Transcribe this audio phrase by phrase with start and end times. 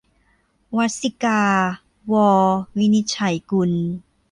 [0.77, 1.41] วัสสิกา-
[2.13, 2.15] ว
[2.77, 3.71] วินิจฉัยกุล